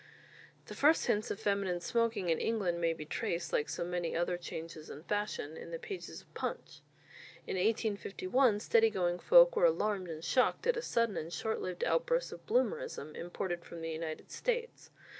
The 0.65 0.73
first 0.73 1.05
hints 1.05 1.29
of 1.29 1.39
feminine 1.39 1.79
smoking 1.79 2.29
in 2.29 2.39
England 2.39 2.81
may 2.81 2.91
be 2.91 3.05
traced, 3.05 3.53
like 3.53 3.69
so 3.69 3.85
many 3.85 4.15
other 4.15 4.35
changes 4.35 4.89
in 4.89 5.03
fashion, 5.03 5.55
in 5.55 5.69
the 5.69 5.77
pages 5.77 6.21
of 6.21 6.33
Punch. 6.33 6.81
In 7.45 7.55
1851, 7.55 8.61
steady 8.61 8.89
going 8.89 9.19
folk 9.19 9.55
were 9.55 9.65
alarmed 9.65 10.09
and 10.09 10.23
shocked 10.23 10.65
at 10.65 10.75
a 10.75 10.81
sudden 10.81 11.17
and 11.17 11.31
short 11.31 11.61
lived 11.61 11.83
outburst 11.83 12.31
of 12.31 12.47
"bloomerism," 12.47 13.13
imported 13.15 13.63
from 13.63 13.81
the 13.81 13.91
United 13.91 14.31
States. 14.31 14.89